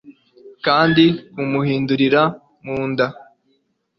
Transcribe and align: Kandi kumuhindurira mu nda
Kandi 0.65 1.03
kumuhindurira 1.33 2.21
mu 2.65 2.79
nda 2.89 3.07